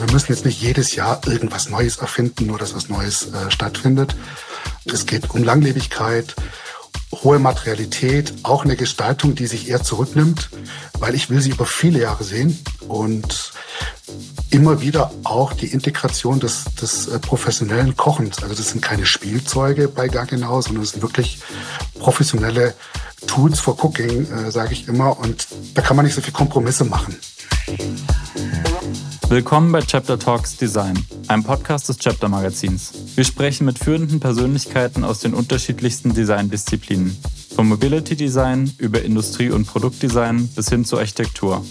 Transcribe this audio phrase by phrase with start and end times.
[0.00, 4.16] Wir müssen jetzt nicht jedes Jahr irgendwas Neues erfinden, nur dass was Neues äh, stattfindet.
[4.86, 6.34] Es geht um Langlebigkeit,
[7.12, 10.48] hohe Materialität, auch eine Gestaltung, die sich eher zurücknimmt,
[10.98, 12.58] weil ich will sie über viele Jahre sehen
[12.88, 13.52] und
[14.50, 18.42] immer wieder auch die Integration des, des äh, professionellen Kochens.
[18.42, 21.40] Also das sind keine Spielzeuge bei Gaggenau, sondern es sind wirklich
[21.98, 22.72] professionelle
[23.26, 25.18] Tools for Cooking, äh, sage ich immer.
[25.18, 27.16] Und da kann man nicht so viel Kompromisse machen.
[29.30, 32.92] Willkommen bei Chapter Talks Design, einem Podcast des Chapter Magazins.
[33.14, 37.16] Wir sprechen mit führenden Persönlichkeiten aus den unterschiedlichsten Designdisziplinen.
[37.54, 41.64] Vom Mobility Design über Industrie- und Produktdesign bis hin zur Architektur.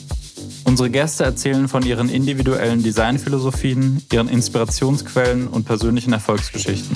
[0.64, 6.96] Unsere Gäste erzählen von ihren individuellen Designphilosophien, ihren Inspirationsquellen und persönlichen Erfolgsgeschichten.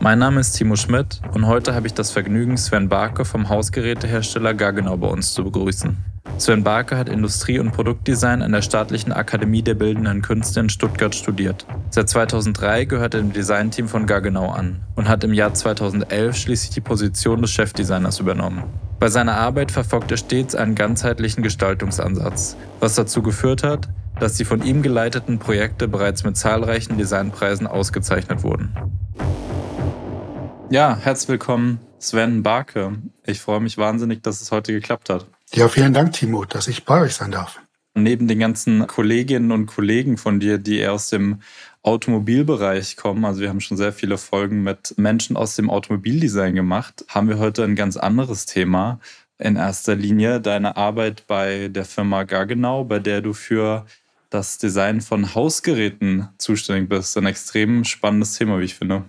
[0.00, 4.54] Mein Name ist Timo Schmidt und heute habe ich das Vergnügen, Sven Barke vom Hausgerätehersteller
[4.54, 5.96] Gaggenau bei uns zu begrüßen.
[6.38, 11.16] Sven Barke hat Industrie- und Produktdesign an der Staatlichen Akademie der Bildenden Künste in Stuttgart
[11.16, 11.66] studiert.
[11.90, 16.70] Seit 2003 gehört er dem Designteam von Gaggenau an und hat im Jahr 2011 schließlich
[16.70, 18.62] die Position des Chefdesigners übernommen.
[19.00, 23.88] Bei seiner Arbeit verfolgt er stets einen ganzheitlichen Gestaltungsansatz, was dazu geführt hat,
[24.20, 28.72] dass die von ihm geleiteten Projekte bereits mit zahlreichen Designpreisen ausgezeichnet wurden.
[30.70, 32.98] Ja, herzlich willkommen, Sven Barke.
[33.24, 35.26] Ich freue mich wahnsinnig, dass es heute geklappt hat.
[35.54, 37.58] Ja, vielen Dank, Timo, dass ich bei euch sein darf.
[37.94, 41.40] Neben den ganzen Kolleginnen und Kollegen von dir, die aus dem
[41.82, 47.02] Automobilbereich kommen, also wir haben schon sehr viele Folgen mit Menschen aus dem Automobildesign gemacht,
[47.08, 49.00] haben wir heute ein ganz anderes Thema.
[49.38, 53.86] In erster Linie deine Arbeit bei der Firma Gaggenau, bei der du für
[54.28, 57.16] das Design von Hausgeräten zuständig bist.
[57.16, 59.04] Ein extrem spannendes Thema, wie ich finde.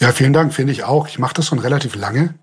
[0.00, 1.08] Ja, vielen Dank, finde ich auch.
[1.08, 2.34] Ich mache das schon relativ lange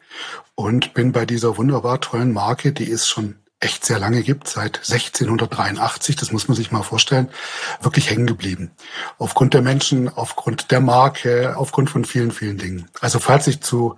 [0.55, 4.77] und bin bei dieser wunderbar tollen Marke, die es schon echt sehr lange gibt, seit
[4.79, 7.29] 1683, das muss man sich mal vorstellen,
[7.79, 8.71] wirklich hängen geblieben.
[9.19, 12.89] Aufgrund der Menschen, aufgrund der Marke, aufgrund von vielen, vielen Dingen.
[13.01, 13.97] Also falls ich zu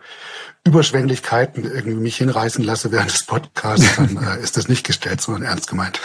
[0.66, 5.44] Überschwänglichkeiten irgendwie mich hinreißen lasse während des Podcasts, dann äh, ist das nicht gestellt, sondern
[5.44, 6.00] ernst gemeint.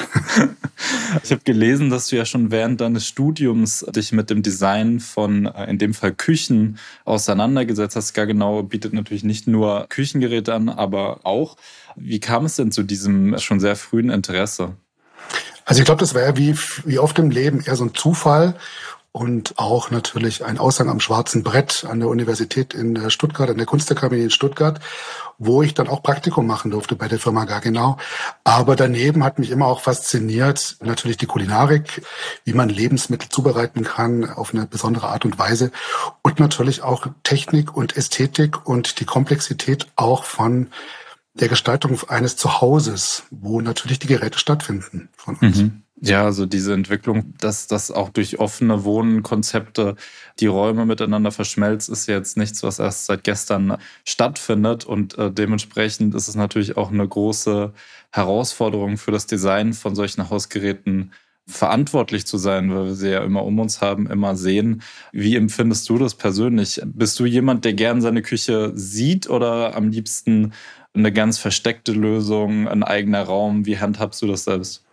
[1.22, 5.46] ich habe gelesen, dass du ja schon während deines Studiums dich mit dem Design von,
[5.46, 8.14] äh, in dem Fall Küchen, auseinandergesetzt hast.
[8.14, 11.56] Gar genau bietet natürlich nicht nur Küchengeräte an, aber auch.
[11.94, 14.76] Wie kam es denn zu diesem schon sehr frühen Interesse?
[15.64, 18.54] Also ich glaube, das war ja wie, wie oft im Leben eher so ein Zufall
[19.12, 23.66] und auch natürlich ein Aushang am schwarzen Brett an der Universität in Stuttgart, an der
[23.66, 24.80] Kunstakademie in Stuttgart,
[25.38, 27.96] wo ich dann auch Praktikum machen durfte bei der Firma Gaggenau.
[28.44, 32.02] Aber daneben hat mich immer auch fasziniert natürlich die Kulinarik,
[32.44, 35.72] wie man Lebensmittel zubereiten kann auf eine besondere Art und Weise
[36.22, 40.68] und natürlich auch Technik und Ästhetik und die Komplexität auch von
[41.34, 45.58] der Gestaltung eines Zuhauses, wo natürlich die Geräte stattfinden von uns.
[45.58, 45.82] Mhm.
[46.00, 49.96] Ja, also diese Entwicklung, dass das auch durch offene Wohnkonzepte
[50.38, 54.84] die Räume miteinander verschmelzt, ist jetzt nichts, was erst seit gestern stattfindet.
[54.84, 57.72] Und äh, dementsprechend ist es natürlich auch eine große
[58.12, 61.12] Herausforderung für das Design von solchen Hausgeräten
[61.48, 64.82] verantwortlich zu sein, weil wir sie ja immer um uns haben, immer sehen.
[65.12, 66.80] Wie empfindest du das persönlich?
[66.84, 70.52] Bist du jemand, der gern seine Küche sieht oder am liebsten
[70.94, 73.66] eine ganz versteckte Lösung, ein eigener Raum?
[73.66, 74.87] Wie handhabst du das selbst?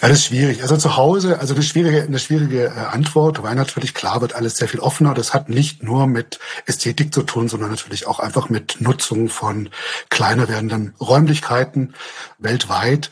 [0.00, 0.62] Ja, das ist schwierig.
[0.62, 4.56] Also zu Hause, also eine schwierige, eine schwierige äh, Antwort, weil natürlich klar wird alles
[4.56, 5.14] sehr viel offener.
[5.14, 9.68] Das hat nicht nur mit Ästhetik zu tun, sondern natürlich auch einfach mit Nutzung von
[10.08, 11.94] kleiner werdenden Räumlichkeiten
[12.38, 13.10] weltweit.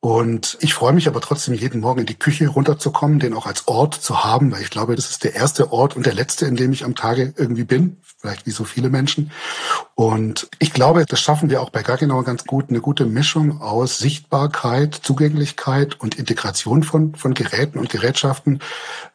[0.00, 3.66] Und ich freue mich aber trotzdem jeden Morgen in die Küche runterzukommen, den auch als
[3.66, 6.54] Ort zu haben, weil ich glaube, das ist der erste Ort und der letzte, in
[6.54, 9.32] dem ich am Tage irgendwie bin, vielleicht wie so viele Menschen.
[9.96, 13.98] Und ich glaube, das schaffen wir auch bei Gaggenau ganz gut, eine gute Mischung aus
[13.98, 18.60] Sichtbarkeit, Zugänglichkeit und Integration von, von Geräten und Gerätschaften,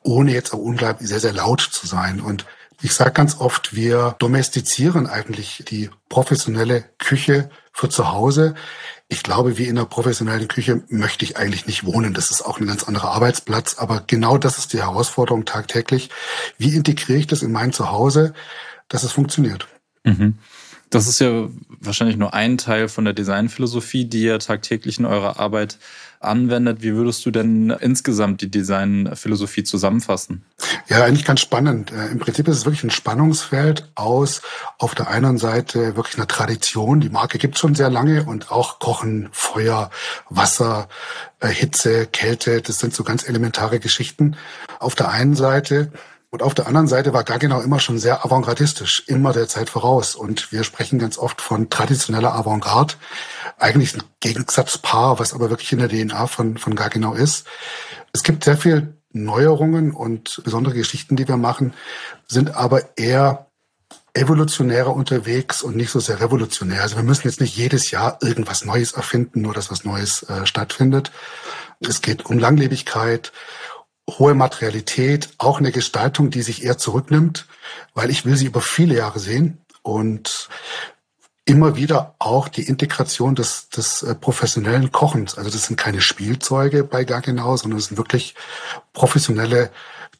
[0.01, 2.19] ohne jetzt auch unglaublich sehr, sehr laut zu sein.
[2.19, 2.45] Und
[2.83, 8.55] ich sage ganz oft, wir domestizieren eigentlich die professionelle Küche für zu Hause.
[9.07, 12.13] Ich glaube, wie in einer professionellen Küche möchte ich eigentlich nicht wohnen.
[12.13, 13.75] Das ist auch ein ganz anderer Arbeitsplatz.
[13.77, 16.09] Aber genau das ist die Herausforderung tagtäglich.
[16.57, 18.33] Wie integriere ich das in mein Zuhause,
[18.89, 19.65] dass es funktioniert?
[20.03, 20.37] Mhm.
[20.93, 21.49] Das ist ja
[21.79, 25.79] wahrscheinlich nur ein Teil von der Designphilosophie, die ihr tagtäglich in eurer Arbeit
[26.19, 26.83] anwendet.
[26.83, 30.45] Wie würdest du denn insgesamt die Designphilosophie zusammenfassen?
[30.87, 31.91] Ja, eigentlich ganz spannend.
[31.91, 34.43] Äh, Im Prinzip ist es wirklich ein Spannungsfeld aus
[34.77, 36.99] auf der einen Seite wirklich eine Tradition.
[36.99, 39.89] Die Marke gibt es schon sehr lange und auch Kochen, Feuer,
[40.29, 40.89] Wasser,
[41.39, 44.37] äh, Hitze, Kälte, das sind so ganz elementare Geschichten.
[44.77, 45.91] Auf der einen Seite
[46.33, 50.15] und auf der anderen Seite war Gaggenau immer schon sehr avantgardistisch, immer der Zeit voraus.
[50.15, 52.95] Und wir sprechen ganz oft von traditioneller Avantgarde.
[53.59, 57.45] Eigentlich ein Gegensatzpaar, was aber wirklich in der DNA von, von Gaggenau ist.
[58.13, 61.75] Es gibt sehr viel Neuerungen und besondere Geschichten, die wir machen,
[62.27, 63.45] sind aber eher
[64.15, 66.81] evolutionärer unterwegs und nicht so sehr revolutionär.
[66.81, 70.47] Also wir müssen jetzt nicht jedes Jahr irgendwas Neues erfinden, nur dass was Neues äh,
[70.47, 71.11] stattfindet.
[71.79, 73.31] Es geht um Langlebigkeit,
[74.09, 77.47] hohe Materialität, auch eine Gestaltung, die sich eher zurücknimmt,
[77.93, 80.49] weil ich will sie über viele Jahre sehen und
[81.45, 85.37] immer wieder auch die Integration des, des äh, professionellen Kochens.
[85.37, 88.35] Also das sind keine Spielzeuge bei Gaggenau, sondern das sind wirklich
[88.93, 89.69] professionelle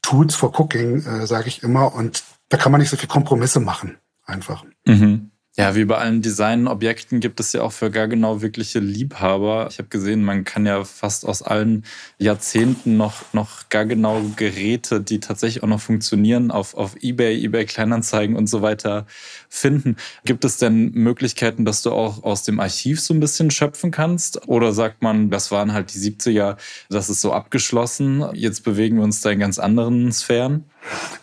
[0.02, 1.94] Tools for Cooking, äh, sage ich immer.
[1.96, 4.66] Und da kann man nicht so viel Kompromisse machen, einfach.
[4.86, 5.32] Mhm.
[5.56, 9.68] Ja, wie bei allen Designobjekten gibt es ja auch für gar genau wirkliche Liebhaber.
[9.70, 11.86] Ich habe gesehen, man kann ja fast aus allen
[12.18, 17.66] Jahrzehnten noch, noch gar genau Geräte, die tatsächlich auch noch funktionieren, auf, auf Ebay, Ebay
[17.66, 19.06] Kleinanzeigen und so weiter
[19.48, 19.98] finden.
[20.26, 24.48] Gibt es denn Möglichkeiten, dass du auch aus dem Archiv so ein bisschen schöpfen kannst?
[24.48, 26.58] Oder sagt man, das waren halt die 70er,
[26.90, 30.66] das ist so abgeschlossen, jetzt bewegen wir uns da in ganz anderen Sphären?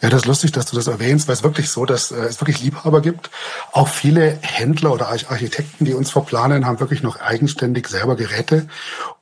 [0.00, 2.40] Ja, das ist lustig, dass du das erwähnst, weil es wirklich so, dass äh, es
[2.40, 3.30] wirklich Liebhaber gibt.
[3.72, 8.66] Auch viele Händler oder Architekten, die uns verplanen, haben wirklich noch eigenständig selber Geräte.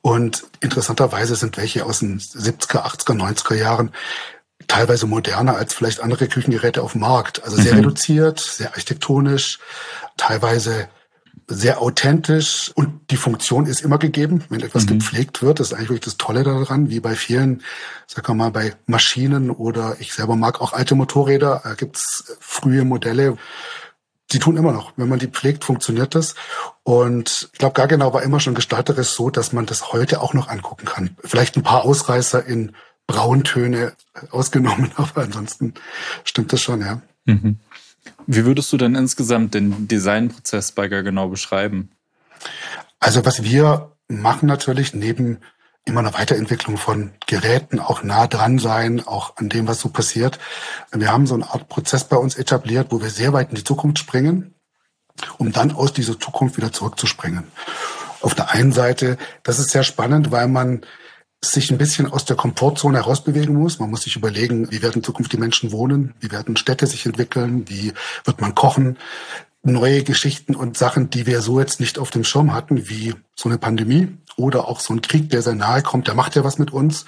[0.01, 3.91] Und interessanterweise sind welche aus den 70er, 80er, 90er Jahren
[4.67, 7.43] teilweise moderner als vielleicht andere Küchengeräte auf dem Markt.
[7.43, 7.79] Also sehr mhm.
[7.79, 9.59] reduziert, sehr architektonisch,
[10.15, 10.87] teilweise
[11.47, 14.99] sehr authentisch und die Funktion ist immer gegeben, wenn etwas mhm.
[14.99, 15.59] gepflegt wird.
[15.59, 17.63] Das ist eigentlich wirklich das Tolle daran, wie bei vielen,
[18.07, 22.83] sagen wir mal, bei Maschinen oder ich selber mag auch alte Motorräder, da gibt's frühe
[22.85, 23.37] Modelle,
[24.31, 24.93] die tun immer noch.
[24.95, 26.35] Wenn man die pflegt, funktioniert das.
[26.83, 30.33] Und ich glaube, gar genau war immer schon gestalterisch so, dass man das heute auch
[30.33, 31.17] noch angucken kann.
[31.23, 32.75] Vielleicht ein paar Ausreißer in
[33.07, 33.93] Brauntöne
[34.29, 35.73] ausgenommen, aber ansonsten
[36.23, 37.01] stimmt das schon, ja.
[37.25, 37.59] Mhm.
[38.27, 41.91] Wie würdest du denn insgesamt den Designprozess bei genau beschreiben?
[42.99, 45.39] Also was wir machen natürlich neben
[45.85, 50.39] immer einer Weiterentwicklung von Geräten, auch nah dran sein, auch an dem, was so passiert.
[50.91, 53.63] Wir haben so eine Art Prozess bei uns etabliert, wo wir sehr weit in die
[53.63, 54.53] Zukunft springen,
[55.37, 57.45] um dann aus dieser Zukunft wieder zurückzuspringen.
[58.21, 60.81] Auf der einen Seite, das ist sehr spannend, weil man
[61.43, 63.79] sich ein bisschen aus der Komfortzone herausbewegen muss.
[63.79, 67.05] Man muss sich überlegen, wie werden in Zukunft die Menschen wohnen, wie werden Städte sich
[67.05, 67.93] entwickeln, wie
[68.25, 68.97] wird man kochen.
[69.61, 73.49] Neue Geschichten und Sachen, die wir so jetzt nicht auf dem Schirm hatten, wie so
[73.49, 76.59] eine Pandemie oder auch so ein Krieg, der sehr nahe kommt, der macht ja was
[76.59, 77.05] mit uns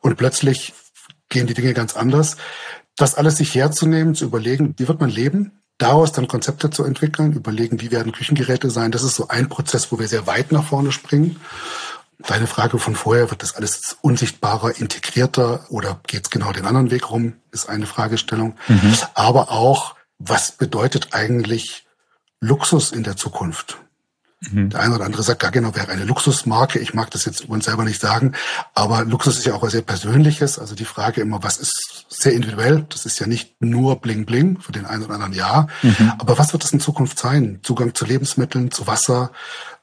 [0.00, 0.72] und plötzlich
[1.28, 2.36] gehen die Dinge ganz anders.
[2.96, 7.32] Das alles sich herzunehmen, zu überlegen, wie wird man leben, daraus dann Konzepte zu entwickeln,
[7.32, 8.92] überlegen, wie werden Küchengeräte sein.
[8.92, 11.36] Das ist so ein Prozess, wo wir sehr weit nach vorne springen.
[12.26, 16.90] Deine Frage von vorher, wird das alles unsichtbarer, integrierter oder geht es genau den anderen
[16.90, 18.56] Weg rum, ist eine Fragestellung.
[18.68, 18.94] Mhm.
[19.14, 21.86] Aber auch, was bedeutet eigentlich
[22.40, 23.78] Luxus in der Zukunft?
[24.50, 24.70] Mhm.
[24.70, 26.78] Der eine oder andere sagt, gar genau wäre eine Luxusmarke.
[26.78, 28.32] Ich mag das jetzt übrigens selber nicht sagen,
[28.74, 30.58] aber Luxus ist ja auch was sehr Persönliches.
[30.58, 32.86] Also die Frage immer, was ist sehr individuell?
[32.88, 35.66] Das ist ja nicht nur Bling Bling für den einen oder anderen ja.
[35.82, 36.12] Mhm.
[36.18, 37.60] Aber was wird das in Zukunft sein?
[37.62, 39.30] Zugang zu Lebensmitteln, zu Wasser,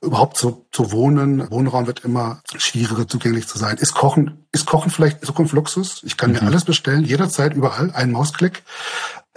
[0.02, 1.50] überhaupt zu, zu wohnen.
[1.50, 3.78] Wohnraum wird immer schwieriger zugänglich zu sein.
[3.78, 6.02] Ist Kochen, ist Kochen vielleicht in Zukunft Luxus?
[6.04, 6.38] Ich kann mhm.
[6.38, 8.64] mir alles bestellen, jederzeit, überall, einen Mausklick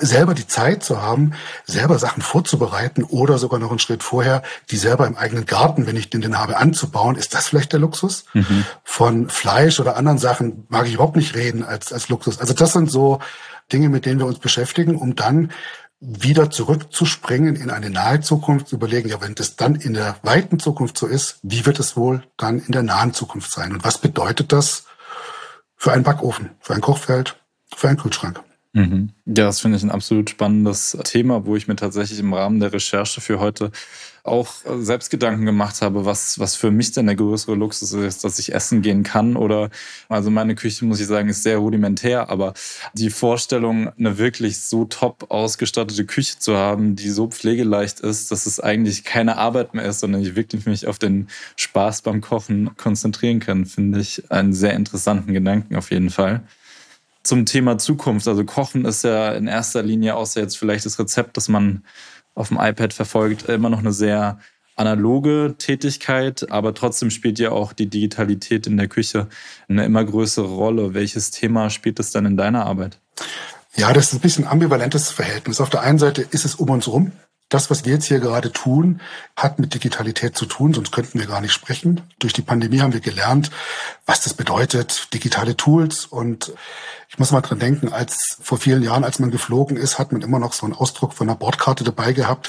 [0.01, 1.33] selber die Zeit zu haben,
[1.65, 5.97] selber Sachen vorzubereiten oder sogar noch einen Schritt vorher, die selber im eigenen Garten, wenn
[5.97, 8.25] ich den den habe, anzubauen, ist das vielleicht der Luxus?
[8.33, 8.65] Mhm.
[8.83, 12.39] Von Fleisch oder anderen Sachen mag ich überhaupt nicht reden als, als Luxus.
[12.39, 13.21] Also das sind so
[13.73, 15.53] Dinge, mit denen wir uns beschäftigen, um dann
[16.01, 20.59] wieder zurückzuspringen in eine nahe Zukunft, zu überlegen, ja, wenn das dann in der weiten
[20.59, 23.73] Zukunft so ist, wie wird es wohl dann in der nahen Zukunft sein?
[23.73, 24.85] Und was bedeutet das
[25.77, 27.37] für einen Backofen, für ein Kochfeld,
[27.75, 28.43] für einen Kühlschrank?
[28.73, 29.11] Mhm.
[29.27, 32.73] Ja, das finde ich ein absolut spannendes Thema, wo ich mir tatsächlich im Rahmen der
[32.73, 33.73] Recherche für heute
[34.23, 38.39] auch selbst Gedanken gemacht habe, was, was für mich denn der größere Luxus ist, dass
[38.39, 39.71] ich essen gehen kann oder,
[40.09, 42.53] also meine Küche, muss ich sagen, ist sehr rudimentär, aber
[42.93, 48.47] die Vorstellung, eine wirklich so top ausgestattete Küche zu haben, die so pflegeleicht ist, dass
[48.47, 52.77] es eigentlich keine Arbeit mehr ist, sondern ich wirklich mich auf den Spaß beim Kochen
[52.77, 56.43] konzentrieren kann, finde ich einen sehr interessanten Gedanken auf jeden Fall
[57.23, 58.27] zum Thema Zukunft.
[58.29, 61.85] Also Kochen ist ja in erster Linie, außer jetzt vielleicht das Rezept, das man
[62.35, 64.39] auf dem iPad verfolgt, immer noch eine sehr
[64.77, 69.29] analoge Tätigkeit, aber trotzdem spielt ja auch die Digitalität in der Küche
[69.69, 70.95] eine immer größere Rolle.
[70.95, 72.99] Welches Thema spielt es dann in deiner Arbeit?
[73.77, 75.61] Ja, das ist ein bisschen ambivalentes Verhältnis.
[75.61, 77.13] Auf der einen Seite ist es um uns rum.
[77.51, 79.01] Das, was wir jetzt hier gerade tun,
[79.37, 82.01] hat mit Digitalität zu tun, sonst könnten wir gar nicht sprechen.
[82.21, 83.51] Durch die Pandemie haben wir gelernt,
[84.07, 86.53] was das bedeutet, digitale Tools und
[87.09, 90.23] ich muss mal dran denken, als vor vielen Jahren, als man geflogen ist, hat man
[90.23, 92.49] immer noch so einen Ausdruck von einer Bordkarte dabei gehabt.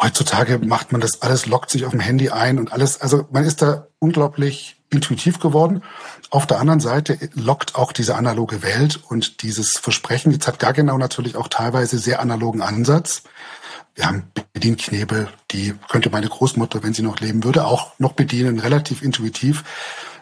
[0.00, 3.02] Heutzutage macht man das alles, lockt sich auf dem Handy ein und alles.
[3.02, 5.82] Also man ist da unglaublich intuitiv geworden.
[6.30, 10.96] Auf der anderen Seite lockt auch diese analoge Welt und dieses Versprechen, jetzt hat Gaggenau
[10.96, 13.22] natürlich auch teilweise sehr analogen Ansatz.
[14.00, 18.58] Wir haben Bedienknebel, die könnte meine Großmutter, wenn sie noch leben würde, auch noch bedienen,
[18.58, 19.62] relativ intuitiv.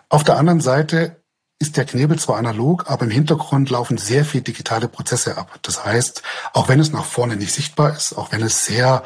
[0.08, 1.22] Auf der anderen Seite
[1.60, 5.60] ist der Knebel zwar analog, aber im Hintergrund laufen sehr viel digitale Prozesse ab.
[5.62, 9.04] Das heißt, auch wenn es nach vorne nicht sichtbar ist, auch wenn es sehr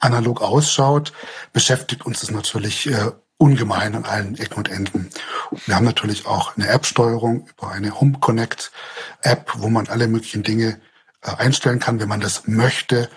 [0.00, 1.12] analog ausschaut,
[1.52, 5.10] beschäftigt uns das natürlich äh, ungemein an allen Ecken und Enden.
[5.66, 8.72] Wir haben natürlich auch eine App-Steuerung über eine Home Connect
[9.20, 10.80] App, wo man alle möglichen Dinge
[11.20, 13.10] äh, einstellen kann, wenn man das möchte.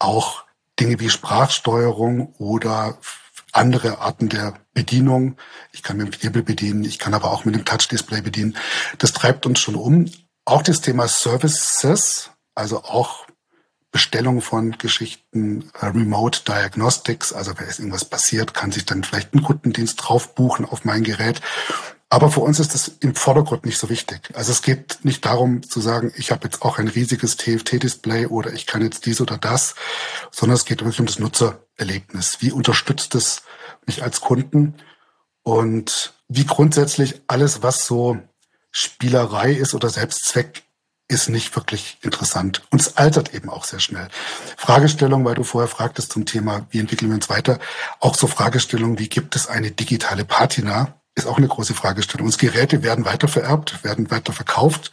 [0.00, 0.47] Auch
[0.80, 2.98] Dinge wie Sprachsteuerung oder
[3.52, 5.36] andere Arten der Bedienung.
[5.72, 8.56] Ich kann mit dem Knebel bedienen, ich kann aber auch mit dem Touch-Display bedienen.
[8.98, 10.10] Das treibt uns schon um.
[10.44, 13.26] Auch das Thema Services, also auch
[13.90, 19.34] Bestellung von Geschichten, äh, Remote Diagnostics, also wenn es irgendwas passiert, kann sich dann vielleicht
[19.34, 21.40] ein Kundendienst drauf buchen auf mein Gerät.
[22.10, 24.30] Aber für uns ist das im Vordergrund nicht so wichtig.
[24.34, 28.52] Also es geht nicht darum zu sagen, ich habe jetzt auch ein riesiges TFT-Display oder
[28.52, 29.74] ich kann jetzt dies oder das,
[30.30, 32.38] sondern es geht wirklich um das Nutzererlebnis.
[32.40, 33.42] Wie unterstützt es
[33.86, 34.74] mich als Kunden?
[35.42, 38.18] Und wie grundsätzlich alles, was so
[38.70, 40.62] Spielerei ist oder Selbstzweck,
[41.08, 42.62] ist nicht wirklich interessant.
[42.70, 44.08] Und es altert eben auch sehr schnell.
[44.58, 47.58] Fragestellung, weil du vorher fragtest zum Thema, wie entwickeln wir uns weiter,
[47.98, 52.26] auch so Fragestellungen, wie gibt es eine digitale Patina, ist auch eine große Fragestellung.
[52.26, 54.92] Uns Geräte werden weitervererbt, werden weiter verkauft,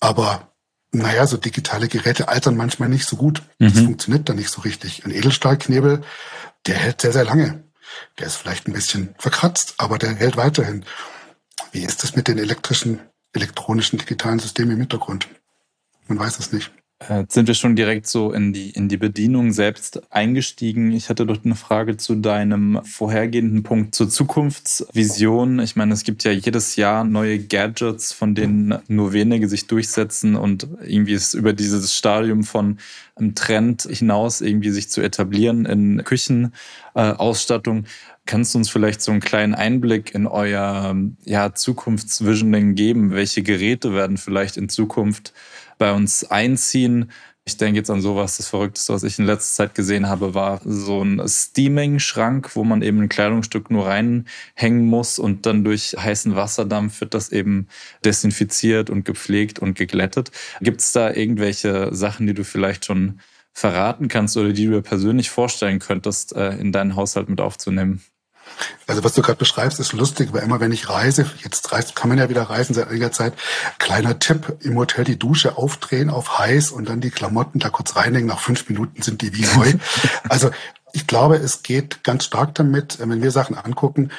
[0.00, 0.52] aber
[0.92, 3.42] naja, so digitale Geräte altern manchmal nicht so gut.
[3.58, 3.72] Mhm.
[3.72, 5.04] Das funktioniert dann nicht so richtig.
[5.04, 6.02] Ein Edelstahlknebel,
[6.66, 7.64] der hält sehr, sehr lange.
[8.18, 10.84] Der ist vielleicht ein bisschen verkratzt, aber der hält weiterhin.
[11.72, 13.00] Wie ist es mit den elektrischen,
[13.32, 15.28] elektronischen, digitalen Systemen im Hintergrund?
[16.08, 16.70] Man weiß es nicht.
[17.08, 20.92] Jetzt sind wir schon direkt so in die, in die Bedienung selbst eingestiegen.
[20.92, 25.58] Ich hatte dort eine Frage zu deinem vorhergehenden Punkt zur Zukunftsvision.
[25.60, 30.36] Ich meine, es gibt ja jedes Jahr neue Gadgets, von denen nur wenige sich durchsetzen
[30.36, 32.78] und irgendwie ist über dieses Stadium von
[33.16, 37.84] einem Trend hinaus irgendwie sich zu etablieren in Küchenausstattung.
[37.84, 37.88] Äh,
[38.24, 40.94] Kannst du uns vielleicht so einen kleinen Einblick in euer
[41.24, 43.10] ja, Zukunftsvisioning geben?
[43.10, 45.32] Welche Geräte werden vielleicht in Zukunft
[45.82, 47.10] bei uns einziehen.
[47.44, 50.60] Ich denke jetzt an sowas, das Verrückteste, was ich in letzter Zeit gesehen habe, war
[50.64, 56.36] so ein Steaming-Schrank, wo man eben ein Kleidungsstück nur reinhängen muss und dann durch heißen
[56.36, 57.66] Wasserdampf wird das eben
[58.04, 60.30] desinfiziert und gepflegt und geglättet.
[60.60, 63.18] Gibt es da irgendwelche Sachen, die du vielleicht schon
[63.52, 68.00] verraten kannst oder die du dir persönlich vorstellen könntest, äh, in deinen Haushalt mit aufzunehmen?
[68.86, 72.08] Also was du gerade beschreibst, ist lustig, weil immer wenn ich reise, jetzt reist, kann
[72.08, 73.34] man ja wieder reisen seit einiger Zeit,
[73.78, 77.96] kleiner Tipp, im Hotel die Dusche aufdrehen auf heiß und dann die Klamotten da kurz
[77.96, 79.72] reinlegen, nach fünf Minuten sind die wie neu.
[80.28, 80.50] also
[80.92, 84.10] ich glaube, es geht ganz stark damit, wenn wir Sachen angucken.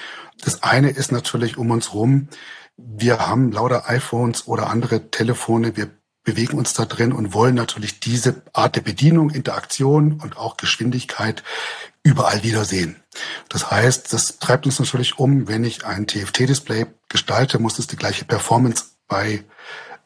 [0.44, 2.30] Das eine ist natürlich um uns rum,
[2.78, 5.92] wir haben lauter iPhones oder andere Telefone, wir
[6.24, 11.44] bewegen uns da drin und wollen natürlich diese Art der Bedienung, Interaktion und auch Geschwindigkeit
[12.04, 12.98] überall wiedersehen.
[13.50, 17.96] Das heißt, das treibt uns natürlich um, wenn ich ein TFT-Display gestalte, muss es die
[17.96, 19.44] gleiche Performance bei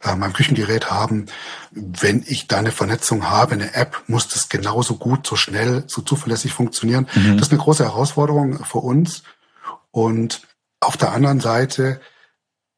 [0.04, 1.26] äh, meinem Küchengerät haben.
[1.72, 6.02] Wenn ich da eine Vernetzung habe, eine App, muss das genauso gut, so schnell, so
[6.02, 7.08] zuverlässig funktionieren.
[7.16, 7.38] Mhm.
[7.38, 9.24] Das ist eine große Herausforderung für uns.
[9.90, 10.42] Und
[10.80, 12.00] auf der anderen Seite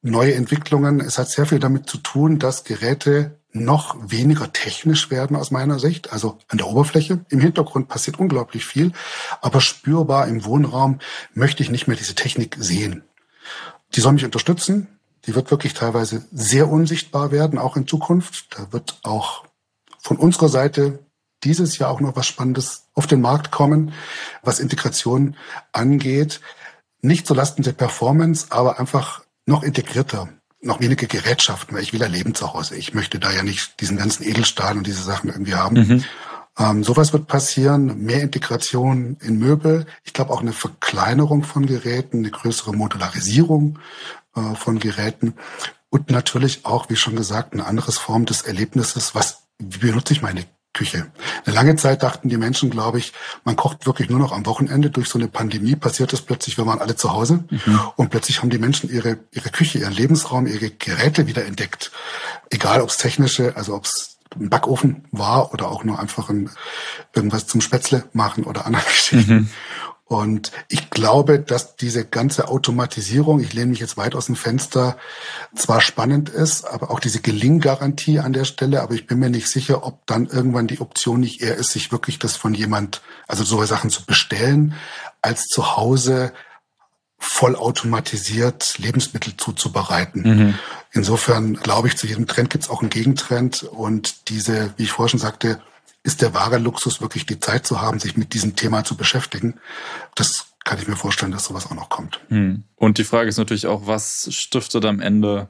[0.01, 1.01] neue Entwicklungen.
[1.01, 5.79] Es hat sehr viel damit zu tun, dass Geräte noch weniger technisch werden aus meiner
[5.79, 6.11] Sicht.
[6.13, 7.25] Also an der Oberfläche.
[7.29, 8.91] Im Hintergrund passiert unglaublich viel,
[9.41, 10.99] aber spürbar im Wohnraum
[11.33, 13.03] möchte ich nicht mehr diese Technik sehen.
[13.95, 14.87] Die soll mich unterstützen.
[15.25, 18.57] Die wird wirklich teilweise sehr unsichtbar werden, auch in Zukunft.
[18.57, 19.45] Da wird auch
[19.99, 20.99] von unserer Seite
[21.43, 23.93] dieses Jahr auch noch was Spannendes auf den Markt kommen,
[24.43, 25.35] was Integration
[25.71, 26.41] angeht.
[27.01, 30.29] Nicht zulasten der Performance, aber einfach noch integrierter
[30.61, 32.75] noch wenige Gerätschaften, weil ich will ja leben zu Hause.
[32.75, 35.75] Ich möchte da ja nicht diesen ganzen Edelstahl und diese Sachen irgendwie haben.
[35.75, 36.03] Mhm.
[36.57, 39.85] Ähm, sowas wird passieren, mehr Integration in Möbel.
[40.03, 43.79] Ich glaube auch eine Verkleinerung von Geräten, eine größere Modularisierung
[44.35, 45.35] äh, von Geräten
[45.89, 49.15] und natürlich auch, wie schon gesagt, eine andere Form des Erlebnisses.
[49.15, 51.11] Was, wie benutze ich meine Küche.
[51.45, 54.89] Eine lange Zeit dachten die Menschen, glaube ich, man kocht wirklich nur noch am Wochenende.
[54.89, 57.79] Durch so eine Pandemie passiert das plötzlich, wir waren alle zu Hause mhm.
[57.95, 61.91] und plötzlich haben die Menschen ihre, ihre Küche, ihren Lebensraum, ihre Geräte wieder entdeckt.
[62.49, 66.51] Egal, ob es technische, also ob es ein Backofen war oder auch nur einfach ein,
[67.13, 69.33] irgendwas zum Spätzle machen oder andere Geschichten.
[69.33, 69.49] Mhm.
[70.09, 74.97] Und ich glaube, dass diese ganze Automatisierung, ich lehne mich jetzt weit aus dem Fenster,
[75.53, 79.47] zwar spannend ist, aber auch diese Gelinggarantie an der Stelle, aber ich bin mir nicht
[79.47, 83.43] sicher, ob dann irgendwann die Option nicht eher ist, sich wirklich das von jemand, also
[83.43, 84.73] so Sachen zu bestellen,
[85.21, 86.33] als zu Hause
[87.19, 90.21] vollautomatisiert Lebensmittel zuzubereiten.
[90.23, 90.55] Mhm.
[90.91, 94.91] Insofern glaube ich, zu jedem Trend gibt es auch einen Gegentrend und diese, wie ich
[94.91, 95.61] vorher schon sagte,
[96.03, 99.59] ist der wahre Luxus wirklich die Zeit zu haben, sich mit diesem Thema zu beschäftigen.
[100.15, 102.19] Das kann ich mir vorstellen, dass sowas auch noch kommt.
[102.29, 102.63] Mhm.
[102.75, 105.49] Und die Frage ist natürlich auch, was stiftet am Ende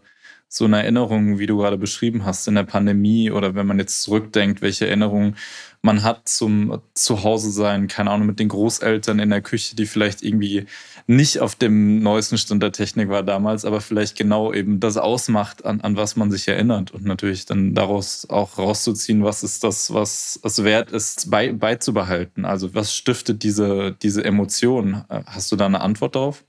[0.52, 4.02] so eine Erinnerung, wie du gerade beschrieben hast, in der Pandemie oder wenn man jetzt
[4.02, 5.36] zurückdenkt, welche Erinnerungen
[5.82, 10.24] man hat zum Zuhause sein, keine Ahnung, mit den Großeltern in der Küche, die vielleicht
[10.24, 10.66] irgendwie
[11.08, 15.64] nicht auf dem neuesten Stand der Technik war damals, aber vielleicht genau eben das ausmacht,
[15.66, 19.94] an, an was man sich erinnert und natürlich dann daraus auch rauszuziehen, was ist das,
[19.94, 22.44] was es wert ist, bei, beizubehalten.
[22.44, 25.04] Also was stiftet diese, diese Emotion?
[25.08, 26.44] Hast du da eine Antwort darauf?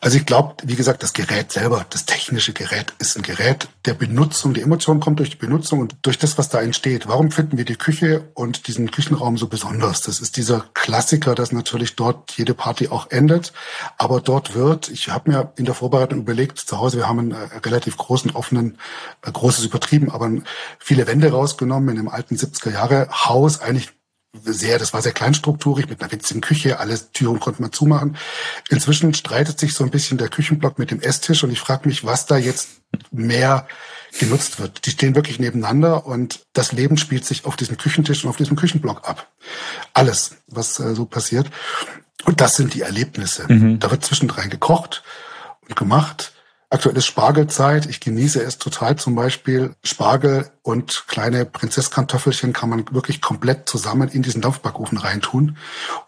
[0.00, 3.94] Also ich glaube, wie gesagt, das Gerät selber, das technische Gerät ist ein Gerät der
[3.94, 4.54] Benutzung.
[4.54, 7.06] Die Emotion kommt durch die Benutzung und durch das, was da entsteht.
[7.06, 10.00] Warum finden wir die Küche und diesen Küchenraum so besonders?
[10.00, 13.52] Das ist dieser Klassiker, dass natürlich dort jede Party auch endet.
[13.98, 17.32] Aber dort wird, ich habe mir in der Vorbereitung überlegt, zu Hause, wir haben einen
[17.32, 18.78] äh, relativ großen, offenen,
[19.22, 20.30] äh, großes übertrieben, aber
[20.78, 23.90] viele Wände rausgenommen in einem alten 70er Jahre Haus, eigentlich
[24.32, 28.16] sehr, das war sehr kleinstrukturig mit einer witzigen Küche, alle Türen konnte man zumachen.
[28.68, 32.04] Inzwischen streitet sich so ein bisschen der Küchenblock mit dem Esstisch und ich frage mich,
[32.04, 32.68] was da jetzt
[33.10, 33.66] mehr
[34.18, 34.86] genutzt wird.
[34.86, 38.56] Die stehen wirklich nebeneinander und das Leben spielt sich auf diesem Küchentisch und auf diesem
[38.56, 39.28] Küchenblock ab.
[39.94, 41.50] Alles, was äh, so passiert.
[42.24, 43.46] Und das sind die Erlebnisse.
[43.48, 43.78] Mhm.
[43.78, 45.02] Da wird zwischendrin gekocht
[45.68, 46.32] und gemacht.
[46.72, 47.86] Aktuell ist Spargelzeit.
[47.86, 48.94] Ich genieße es total.
[48.94, 55.56] Zum Beispiel Spargel und kleine Prinzesskartoffelchen kann man wirklich komplett zusammen in diesen Dampfbackofen reintun.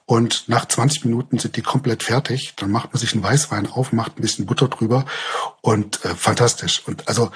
[0.06, 2.54] Und nach 20 Minuten sind die komplett fertig.
[2.56, 5.04] Dann macht man sich einen Weißwein auf, macht ein bisschen Butter drüber
[5.62, 6.86] und äh, fantastisch.
[6.86, 7.32] Und also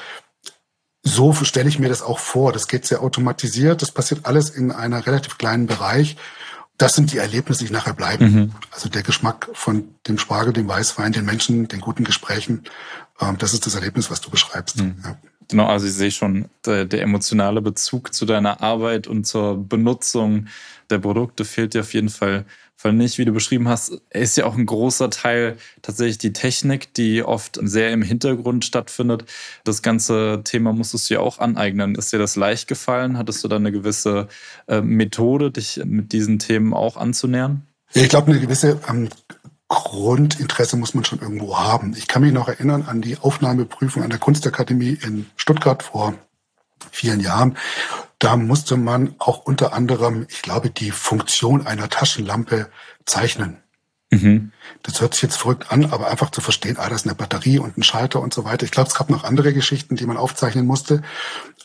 [1.03, 2.53] so stelle ich mir das auch vor.
[2.53, 3.83] Das geht sehr automatisiert.
[3.83, 6.17] Das passiert alles in einer relativ kleinen Bereich
[6.79, 8.33] das sind die Erlebnisse, die nachher bleiben.
[8.33, 8.53] Mhm.
[8.71, 12.65] Also der Geschmack von dem Spargel, dem Weißwein, den Menschen, den guten Gesprächen,
[13.39, 14.79] das ist das Erlebnis, was du beschreibst.
[14.79, 14.97] Mhm.
[15.05, 15.19] Ja.
[15.49, 20.47] Genau, also ich sehe schon, der, der, emotionale Bezug zu deiner Arbeit und zur Benutzung
[20.91, 22.45] der Produkte fehlt dir auf jeden Fall
[22.79, 26.93] Fall nicht, wie du beschrieben hast, ist ja auch ein großer Teil tatsächlich die Technik,
[26.93, 29.25] die oft sehr im Hintergrund stattfindet.
[29.65, 31.95] Das ganze Thema musstest du ja auch aneignen.
[31.95, 33.17] Ist dir das leicht gefallen?
[33.17, 34.29] Hattest du da eine gewisse
[34.69, 37.63] äh, Methode, dich mit diesen Themen auch anzunähern?
[37.95, 39.09] Ich glaube, eine gewisse ähm,
[39.69, 41.95] Grundinteresse muss man schon irgendwo haben.
[41.97, 46.15] Ich kann mich noch erinnern an die Aufnahmeprüfung an der Kunstakademie in Stuttgart vor
[46.93, 47.57] vielen Jahren.
[48.19, 52.71] Da musste man auch unter anderem, ich glaube, die Funktion einer Taschenlampe
[53.05, 53.59] zeichnen.
[54.11, 54.53] Mhm.
[54.83, 57.59] Das hört sich jetzt verrückt an, aber einfach zu verstehen, ah, das ist eine Batterie
[57.59, 58.65] und ein Schalter und so weiter.
[58.65, 61.03] Ich glaube, es gab noch andere Geschichten, die man aufzeichnen musste.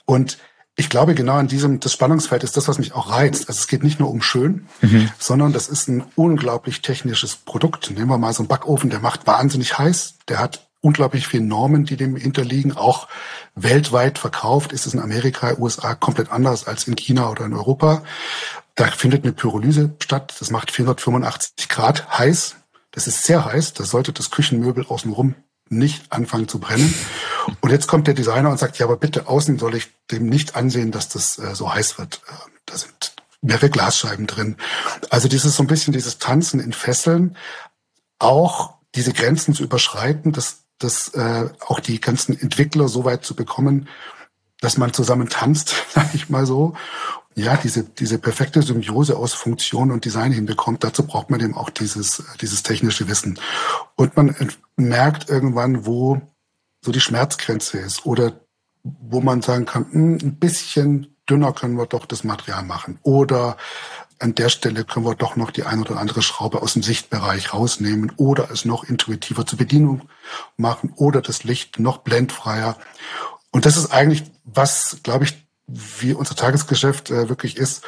[0.06, 0.40] Und
[0.75, 3.49] ich glaube, genau an diesem, das Spannungsfeld ist das, was mich auch reizt.
[3.49, 5.10] Also es geht nicht nur um schön, mhm.
[5.19, 7.91] sondern das ist ein unglaublich technisches Produkt.
[7.91, 10.15] Nehmen wir mal so einen Backofen, der macht wahnsinnig heiß.
[10.29, 12.75] Der hat unglaublich viele Normen, die dem hinterliegen.
[12.75, 13.07] Auch
[13.53, 18.03] weltweit verkauft ist es in Amerika, USA komplett anders als in China oder in Europa.
[18.75, 20.36] Da findet eine Pyrolyse statt.
[20.39, 22.55] Das macht 485 Grad heiß.
[22.91, 23.73] Das ist sehr heiß.
[23.73, 25.36] Da sollte das Küchenmöbel außenrum
[25.71, 26.93] nicht anfangen zu brennen.
[27.62, 30.55] Und jetzt kommt der Designer und sagt, ja, aber bitte außen soll ich dem nicht
[30.55, 32.21] ansehen, dass das äh, so heiß wird.
[32.27, 32.34] Äh,
[32.65, 34.57] da sind mehrere Glasscheiben drin.
[35.10, 37.36] Also dieses so ein bisschen dieses Tanzen in Fesseln,
[38.19, 43.36] auch diese Grenzen zu überschreiten, das das äh, auch die ganzen Entwickler so weit zu
[43.36, 43.88] bekommen,
[44.60, 46.75] dass man zusammen tanzt, sag ich mal so.
[47.34, 51.69] Ja, diese, diese perfekte Symbiose aus Funktion und Design hinbekommt, dazu braucht man eben auch
[51.69, 53.39] dieses, dieses technische Wissen.
[53.95, 54.36] Und man
[54.88, 56.22] merkt irgendwann, wo
[56.82, 58.41] so die Schmerzgrenze ist oder
[58.84, 63.00] wo man sagen kann, hm, ein bisschen dünner können wir doch das Material machen.
[63.04, 63.58] Oder
[64.20, 67.54] an der Stelle können wir doch noch die ein oder andere Schraube aus dem Sichtbereich
[67.54, 70.04] rausnehmen oder es noch intuitiver zur Bedienung
[70.58, 72.78] machen oder das Licht noch blendfreier.
[73.52, 77.84] Und das ist eigentlich, was, glaube ich, wie unser Tagesgeschäft äh, wirklich ist,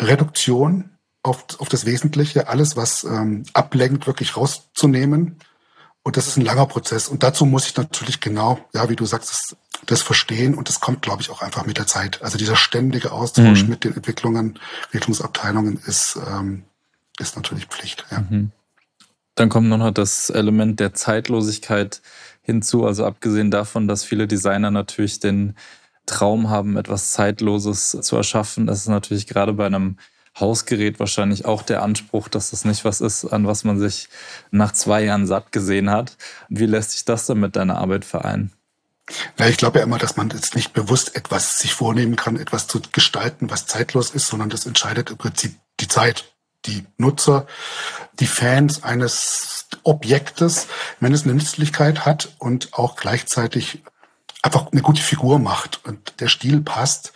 [0.00, 5.38] Reduktion auf, auf das Wesentliche, alles, was ähm, ablenkt, wirklich rauszunehmen.
[6.06, 7.08] Und das ist ein langer Prozess.
[7.08, 11.02] Und dazu muss ich natürlich genau, ja, wie du sagst, das verstehen und das kommt,
[11.02, 12.22] glaube ich, auch einfach mit der Zeit.
[12.22, 13.70] Also dieser ständige Austausch mhm.
[13.70, 16.62] mit den Entwicklungen, Entwicklungsabteilungen ist, ähm,
[17.18, 18.06] ist natürlich Pflicht.
[18.12, 18.20] Ja.
[18.20, 18.52] Mhm.
[19.34, 22.02] Dann kommt noch das Element der Zeitlosigkeit
[22.40, 22.86] hinzu.
[22.86, 25.56] Also abgesehen davon, dass viele Designer natürlich den
[26.06, 29.96] Traum haben, etwas Zeitloses zu erschaffen, das ist natürlich gerade bei einem
[30.38, 34.08] Hausgerät wahrscheinlich auch der Anspruch, dass das nicht was ist, an was man sich
[34.50, 36.16] nach zwei Jahren satt gesehen hat.
[36.48, 38.52] Wie lässt sich das dann mit deiner Arbeit vereinen?
[39.38, 42.66] Ja, ich glaube ja immer, dass man jetzt nicht bewusst etwas sich vornehmen kann, etwas
[42.66, 46.32] zu gestalten, was zeitlos ist, sondern das entscheidet im Prinzip die Zeit,
[46.66, 47.46] die Nutzer,
[48.18, 50.66] die Fans eines Objektes,
[51.00, 53.82] wenn es eine Nützlichkeit hat und auch gleichzeitig
[54.42, 57.12] einfach eine gute Figur macht und der Stil passt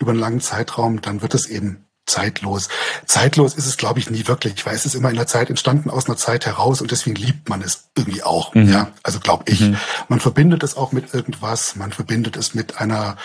[0.00, 2.68] über einen langen Zeitraum, dann wird es eben zeitlos.
[3.06, 5.90] Zeitlos ist es, glaube ich, nie wirklich, weil es ist immer in der Zeit entstanden,
[5.90, 8.54] aus einer Zeit heraus und deswegen liebt man es irgendwie auch.
[8.54, 8.72] Mhm.
[8.72, 9.60] Ja, also glaube ich.
[9.60, 9.76] Mhm.
[10.08, 13.16] Man verbindet es auch mit irgendwas, man verbindet es mit einer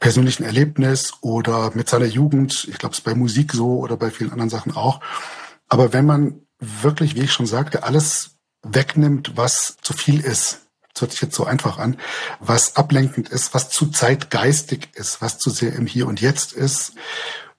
[0.00, 2.66] persönlichen Erlebnis oder mit seiner Jugend.
[2.70, 5.00] Ich glaube, es ist bei Musik so oder bei vielen anderen Sachen auch.
[5.68, 8.30] Aber wenn man wirklich, wie ich schon sagte, alles
[8.62, 10.60] wegnimmt, was zu viel ist,
[10.98, 11.96] das hört sich jetzt so einfach an,
[12.40, 16.92] was ablenkend ist, was zu zeitgeistig ist, was zu sehr im Hier und Jetzt ist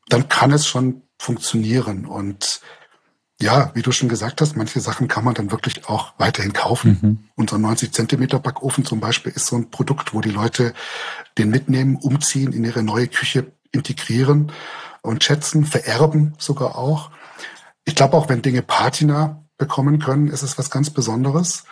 [0.10, 2.06] dann kann es schon funktionieren.
[2.06, 2.62] Und
[3.42, 7.00] ja, wie du schon gesagt hast, manche Sachen kann man dann wirklich auch weiterhin kaufen.
[7.02, 7.20] Mhm.
[7.36, 10.74] Unser 90 Zentimeter Backofen zum Beispiel ist so ein Produkt, wo die Leute
[11.38, 14.52] den mitnehmen, umziehen, in ihre neue Küche integrieren
[15.02, 17.12] und schätzen, vererben sogar auch.
[17.86, 21.64] Ich glaube auch, wenn Dinge Patina bekommen können, ist es was ganz Besonderes.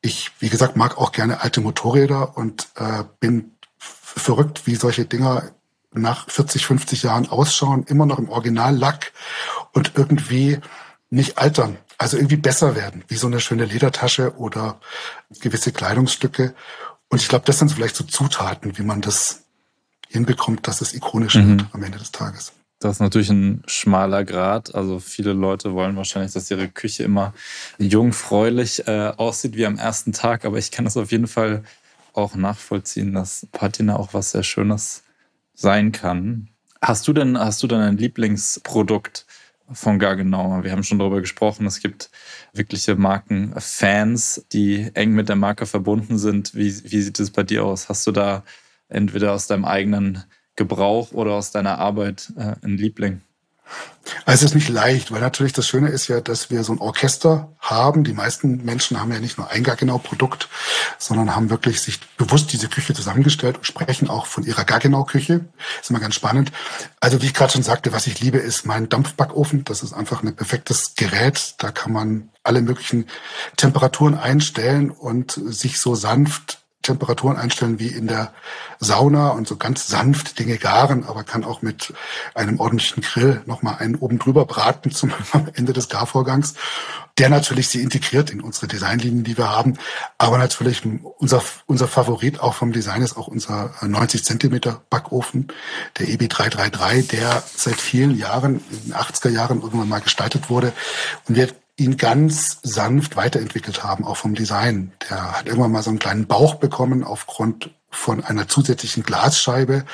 [0.00, 5.52] Ich, wie gesagt, mag auch gerne alte Motorräder und äh, bin verrückt, wie solche Dinger
[5.94, 9.12] nach 40, 50 Jahren ausschauen, immer noch im Originallack
[9.72, 10.58] und irgendwie
[11.10, 14.80] nicht altern, also irgendwie besser werden, wie so eine schöne Ledertasche oder
[15.40, 16.54] gewisse Kleidungsstücke.
[17.08, 19.44] Und ich glaube, das sind vielleicht so Zutaten, wie man das
[20.08, 21.58] hinbekommt, dass es ikonisch mhm.
[21.58, 22.52] wird am Ende des Tages.
[22.80, 24.74] Das ist natürlich ein schmaler Grad.
[24.74, 27.32] Also viele Leute wollen wahrscheinlich, dass ihre Küche immer
[27.78, 30.44] jungfräulich äh, aussieht wie am ersten Tag.
[30.44, 31.62] Aber ich kann das auf jeden Fall
[32.12, 35.02] auch nachvollziehen, dass Patina auch was sehr Schönes
[35.54, 36.48] sein kann.
[36.80, 39.26] Hast du denn, hast du denn ein Lieblingsprodukt
[39.72, 40.62] von Gaggenau?
[40.62, 41.66] Wir haben schon darüber gesprochen.
[41.66, 42.10] Es gibt
[42.52, 46.54] wirkliche Markenfans, die eng mit der Marke verbunden sind.
[46.54, 47.88] Wie, wie sieht es bei dir aus?
[47.88, 48.44] Hast du da
[48.88, 50.24] entweder aus deinem eigenen
[50.56, 53.22] Gebrauch oder aus deiner Arbeit äh, einen Liebling?
[54.26, 56.78] Also es ist nicht leicht, weil natürlich das Schöne ist ja, dass wir so ein
[56.78, 58.04] Orchester haben.
[58.04, 60.48] Die meisten Menschen haben ja nicht nur ein gar genau Produkt,
[60.98, 65.04] sondern haben wirklich sich bewusst diese Küche zusammengestellt und sprechen auch von ihrer gar genau
[65.04, 65.46] Küche.
[65.80, 66.52] Ist immer ganz spannend.
[67.00, 69.64] Also wie ich gerade schon sagte, was ich liebe, ist mein Dampfbackofen.
[69.64, 71.54] Das ist einfach ein perfektes Gerät.
[71.58, 73.06] Da kann man alle möglichen
[73.56, 78.32] Temperaturen einstellen und sich so sanft Temperaturen einstellen wie in der
[78.78, 81.92] Sauna und so ganz sanft Dinge garen, aber kann auch mit
[82.34, 85.12] einem ordentlichen Grill nochmal einen oben drüber braten zum
[85.54, 86.54] Ende des Garvorgangs,
[87.18, 89.78] der natürlich sie integriert in unsere Designlinien, die wir haben.
[90.18, 90.82] Aber natürlich
[91.18, 95.48] unser, unser Favorit auch vom Design ist auch unser 90 Zentimeter Backofen,
[95.98, 100.72] der EB333, der seit vielen Jahren, in den 80er Jahren irgendwann mal gestaltet wurde
[101.28, 104.92] und wir ihn ganz sanft weiterentwickelt haben, auch vom Design.
[105.08, 109.84] Der hat irgendwann mal so einen kleinen Bauch bekommen aufgrund von einer zusätzlichen Glasscheibe.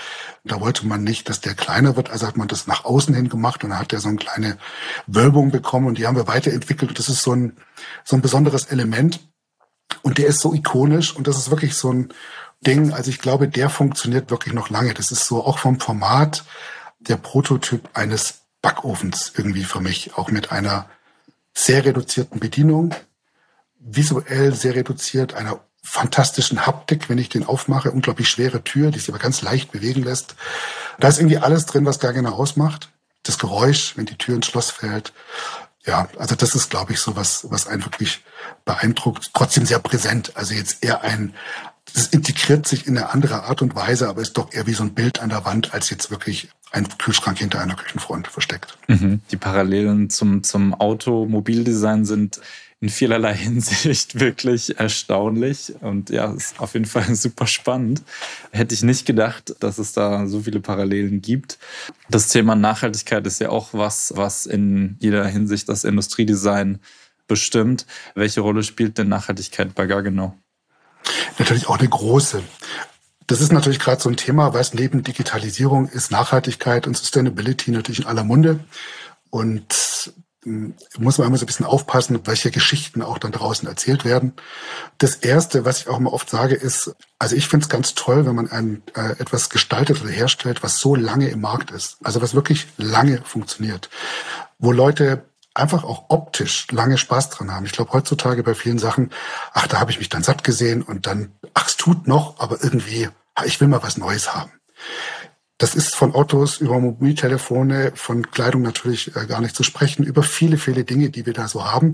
[0.45, 3.29] Da wollte man nicht, dass der kleiner wird, also hat man das nach außen hin
[3.29, 4.59] gemacht und dann hat er so eine kleine
[5.07, 6.99] Wölbung bekommen und die haben wir weiterentwickelt.
[6.99, 7.57] Das ist so ein,
[8.05, 9.21] so ein besonderes Element.
[10.03, 12.09] Und der ist so ikonisch und das ist wirklich so ein
[12.67, 12.93] Ding.
[12.93, 14.95] Also ich glaube, der funktioniert wirklich noch lange.
[14.95, 16.45] Das ist so auch vom Format
[17.01, 20.89] der Prototyp eines Backofens irgendwie für mich, auch mit einer
[21.55, 22.95] sehr reduzierten Bedienung,
[23.79, 29.09] visuell sehr reduziert, einer fantastischen Haptik, wenn ich den aufmache, unglaublich schwere Tür, die sich
[29.09, 30.35] aber ganz leicht bewegen lässt.
[30.99, 32.91] Da ist irgendwie alles drin, was gar genau ausmacht.
[33.23, 35.13] Das Geräusch, wenn die Tür ins Schloss fällt.
[35.87, 38.23] Ja, also das ist, glaube ich, so was, was einen wirklich
[38.65, 39.31] beeindruckt.
[39.33, 40.33] Trotzdem sehr präsent.
[40.37, 41.35] Also jetzt eher ein,
[41.93, 44.83] das integriert sich in eine andere Art und Weise, aber ist doch eher wie so
[44.83, 48.79] ein Bild an der Wand, als jetzt wirklich ein Kühlschrank hinter einer Küchenfront versteckt.
[48.89, 49.21] Mhm.
[49.31, 52.41] Die Parallelen zum, zum Automobildesign sind
[52.81, 58.03] in vielerlei Hinsicht wirklich erstaunlich und ja, ist auf jeden Fall super spannend.
[58.51, 61.59] Hätte ich nicht gedacht, dass es da so viele Parallelen gibt.
[62.09, 66.81] Das Thema Nachhaltigkeit ist ja auch was, was in jeder Hinsicht das Industriedesign
[67.29, 67.87] bestimmt.
[68.15, 70.35] Welche Rolle spielt denn Nachhaltigkeit bei Gaggenau?
[71.39, 72.43] Natürlich auch eine große.
[73.27, 77.71] Das ist natürlich gerade so ein Thema, weil es neben Digitalisierung ist Nachhaltigkeit und Sustainability
[77.71, 78.61] natürlich in aller Munde.
[79.31, 84.05] Und hm, muss man immer so ein bisschen aufpassen, welche Geschichten auch dann draußen erzählt
[84.05, 84.33] werden.
[84.99, 88.25] Das Erste, was ich auch immer oft sage, ist, also ich finde es ganz toll,
[88.25, 91.99] wenn man ein, äh, etwas gestaltet oder herstellt, was so lange im Markt ist.
[92.03, 93.91] Also was wirklich lange funktioniert.
[94.59, 97.67] Wo Leute einfach auch optisch lange Spaß dran haben.
[97.67, 99.11] Ich glaube heutzutage bei vielen Sachen,
[99.53, 102.63] ach, da habe ich mich dann satt gesehen und dann, ach, es tut noch, aber
[102.63, 103.09] irgendwie
[103.45, 104.51] ich will mal was Neues haben.
[105.59, 110.23] Das ist von Autos über Mobiltelefone, von Kleidung natürlich äh, gar nicht zu sprechen, über
[110.23, 111.93] viele, viele Dinge, die wir da so haben,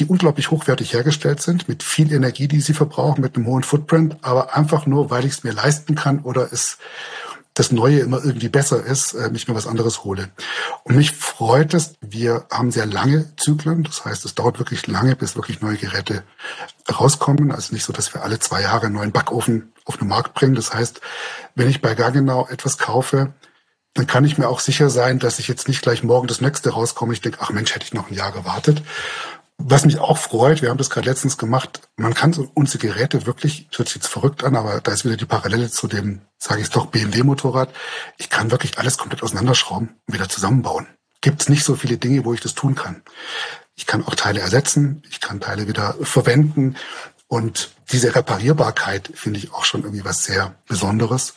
[0.00, 4.16] die unglaublich hochwertig hergestellt sind, mit viel Energie, die sie verbrauchen, mit einem hohen Footprint,
[4.22, 6.78] aber einfach nur, weil ich es mir leisten kann oder es
[7.54, 10.28] das Neue immer irgendwie besser ist, äh, mich mir was anderes hole.
[10.82, 13.84] Und mich freut es, wir haben sehr lange Zyklen.
[13.84, 16.24] Das heißt, es dauert wirklich lange, bis wirklich neue Geräte
[16.92, 17.52] rauskommen.
[17.52, 20.56] Also nicht so, dass wir alle zwei Jahre einen neuen Backofen auf den Markt bringen.
[20.56, 21.00] Das heißt,
[21.54, 23.32] wenn ich bei Gaggenau etwas kaufe,
[23.94, 26.70] dann kann ich mir auch sicher sein, dass ich jetzt nicht gleich morgen das nächste
[26.70, 27.12] rauskomme.
[27.12, 28.82] Ich denke, ach Mensch, hätte ich noch ein Jahr gewartet.
[29.58, 33.24] Was mich auch freut, wir haben das gerade letztens gemacht, man kann so unsere Geräte
[33.24, 36.22] wirklich, das hört sich jetzt verrückt an, aber da ist wieder die Parallele zu dem,
[36.38, 37.70] sage ich doch, BMW-Motorrad.
[38.18, 40.88] Ich kann wirklich alles komplett auseinanderschrauben und wieder zusammenbauen.
[41.20, 43.02] Gibt es nicht so viele Dinge, wo ich das tun kann.
[43.76, 46.76] Ich kann auch Teile ersetzen, ich kann Teile wieder verwenden
[47.28, 51.34] und diese Reparierbarkeit finde ich auch schon irgendwie was sehr Besonderes.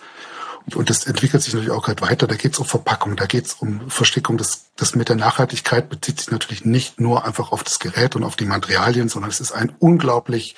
[0.75, 2.27] Und das entwickelt sich natürlich auch gerade weiter.
[2.27, 4.37] Da geht es um Verpackung, da geht es um Verstickung.
[4.37, 8.23] Das, das mit der Nachhaltigkeit bezieht sich natürlich nicht nur einfach auf das Gerät und
[8.23, 10.55] auf die Materialien, sondern es ist ein unglaublich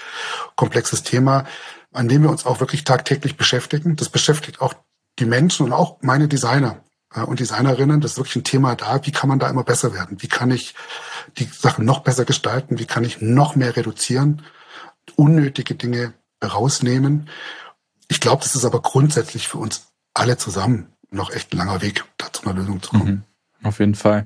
[0.56, 1.46] komplexes Thema,
[1.94, 3.96] an dem wir uns auch wirklich tagtäglich beschäftigen.
[3.96, 4.74] Das beschäftigt auch
[5.20, 8.02] die Menschen und auch meine Designer äh, und Designerinnen.
[8.02, 9.06] Das ist wirklich ein Thema da.
[9.06, 10.22] Wie kann man da immer besser werden?
[10.22, 10.74] Wie kann ich
[11.38, 12.80] die Sachen noch besser gestalten?
[12.80, 14.44] Wie kann ich noch mehr reduzieren?
[15.16, 17.30] Unnötige Dinge rausnehmen.
[18.08, 22.04] Ich glaube, das ist aber grundsätzlich für uns alle zusammen noch echt ein langer Weg,
[22.18, 23.26] da zu einer Lösung zu kommen.
[23.62, 23.68] Mhm.
[23.68, 24.26] Auf jeden Fall.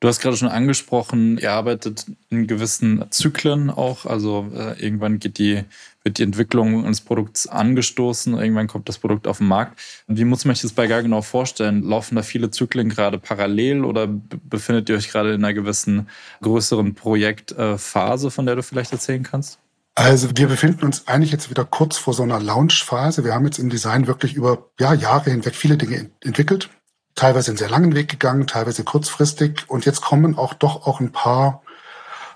[0.00, 4.06] Du hast gerade schon angesprochen, ihr arbeitet in gewissen Zyklen auch.
[4.06, 5.64] Also äh, irgendwann geht die,
[6.02, 9.78] wird die Entwicklung eines Produkts angestoßen, irgendwann kommt das Produkt auf den Markt.
[10.06, 11.82] Wie muss man sich das bei gar genau vorstellen?
[11.82, 16.08] Laufen da viele Zyklen gerade parallel oder befindet ihr euch gerade in einer gewissen
[16.40, 19.58] größeren Projektphase, von der du vielleicht erzählen kannst?
[19.94, 23.24] Also wir befinden uns eigentlich jetzt wieder kurz vor so einer Launch-Phase.
[23.24, 26.70] Wir haben jetzt im Design wirklich über ja, Jahre hinweg viele Dinge entwickelt,
[27.14, 29.68] teilweise einen sehr langen Weg gegangen, teilweise kurzfristig.
[29.68, 31.62] Und jetzt kommen auch doch auch ein paar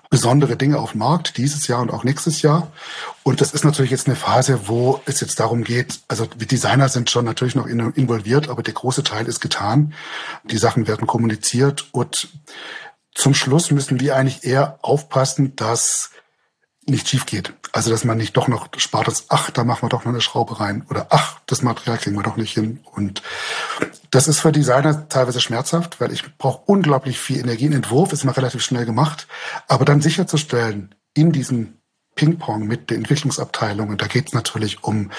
[0.09, 2.71] besondere Dinge auf den Markt, dieses Jahr und auch nächstes Jahr.
[3.23, 6.89] Und das ist natürlich jetzt eine Phase, wo es jetzt darum geht, also die Designer
[6.89, 9.93] sind schon natürlich noch involviert, aber der große Teil ist getan.
[10.43, 12.29] Die Sachen werden kommuniziert und
[13.13, 16.11] zum Schluss müssen wir eigentlich eher aufpassen, dass
[16.87, 17.53] nicht schief geht.
[17.71, 20.21] Also dass man nicht doch noch spart, dass, ach, da machen wir doch noch eine
[20.21, 22.79] Schraube rein oder ach, das Material kriegen wir doch nicht hin.
[22.93, 23.21] Und
[24.11, 27.65] das ist für Designer teilweise schmerzhaft, weil ich brauche unglaublich viel Energie.
[27.65, 29.27] Ein Entwurf ist immer relativ schnell gemacht,
[29.67, 31.77] aber dann sicherzustellen, in diesem
[32.15, 35.11] Ping-Pong mit den Entwicklungsabteilungen, da geht es natürlich um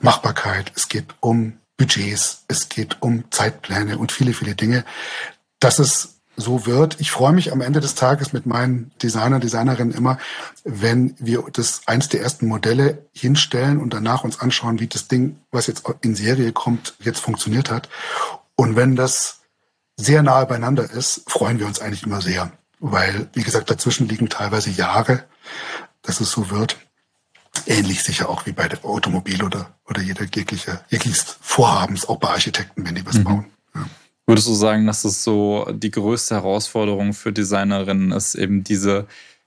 [0.00, 4.84] Machbarkeit, es geht um Budgets, es geht um Zeitpläne und viele, viele Dinge.
[5.60, 7.00] Das ist so wird.
[7.00, 10.18] Ich freue mich am Ende des Tages mit meinen Designer, Designerinnen immer,
[10.64, 15.36] wenn wir das eins der ersten Modelle hinstellen und danach uns anschauen, wie das Ding,
[15.50, 17.88] was jetzt in Serie kommt, jetzt funktioniert hat.
[18.54, 19.40] Und wenn das
[19.96, 22.52] sehr nahe beieinander ist, freuen wir uns eigentlich immer sehr.
[22.78, 25.24] Weil, wie gesagt, dazwischen liegen teilweise Jahre,
[26.02, 26.76] dass es so wird.
[27.66, 32.28] Ähnlich sicher auch wie bei der Automobil oder, oder jeder jegliche, jegliches Vorhabens, auch bei
[32.28, 33.24] Architekten, wenn die was mhm.
[33.24, 33.46] bauen.
[34.28, 39.06] Würdest du sagen, dass es so die größte Herausforderung für Designerinnen ist, eben diese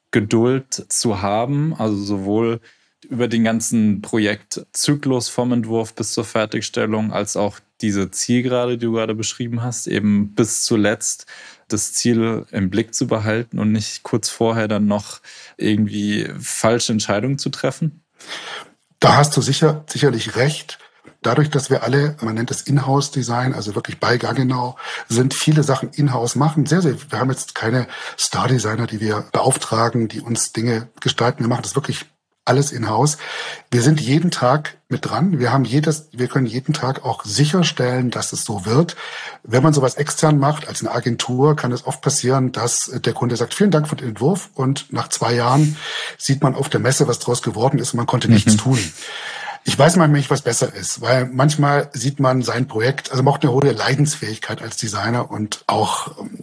[0.10, 2.62] Geduld zu haben, also sowohl
[3.08, 8.94] über den ganzen Projektzyklus vom Entwurf bis zur Fertigstellung, als auch diese Zielgerade, die du
[8.94, 11.28] gerade beschrieben hast, eben bis zuletzt
[11.68, 15.22] das Ziel im Blick zu behalten und nicht kurz vorher dann noch
[15.58, 18.02] irgendwie falsche Entscheidungen zu treffen?
[19.00, 20.80] Da hast du sicher, sicherlich recht.
[21.22, 24.76] Dadurch, dass wir alle, man nennt es Inhouse-Design, also wirklich bei Gaggenau,
[25.08, 26.66] sind viele Sachen Inhouse machen.
[26.66, 31.44] Sehr, sehr, wir haben jetzt keine Star-Designer, die wir beauftragen, die uns Dinge gestalten.
[31.44, 32.06] Wir machen das wirklich
[32.44, 33.18] alles in-house.
[33.70, 35.40] Wir sind jeden Tag mit dran.
[35.40, 38.96] Wir haben jedes, wir können jeden Tag auch sicherstellen, dass es so wird.
[39.44, 43.36] Wenn man sowas extern macht, als eine Agentur, kann es oft passieren, dass der Kunde
[43.36, 45.78] sagt, vielen Dank für den Entwurf und nach zwei Jahren
[46.18, 48.58] sieht man auf der Messe, was draus geworden ist und man konnte nichts mhm.
[48.58, 48.80] tun.
[49.64, 53.32] Ich weiß manchmal nicht, was besser ist, weil manchmal sieht man sein Projekt, also man
[53.32, 56.40] braucht eine hohe Leidensfähigkeit als Designer und auch, ähm,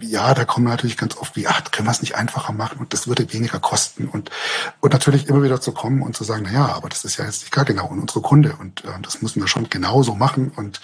[0.00, 2.94] ja, da kommen natürlich ganz oft wie, ach, können wir es nicht einfacher machen und
[2.94, 4.30] das würde weniger kosten und,
[4.80, 7.26] und natürlich immer wieder zu kommen und zu sagen, na ja, aber das ist ja
[7.26, 10.50] jetzt nicht gar genau und unsere Kunde und äh, das müssen wir schon genauso machen
[10.56, 10.80] und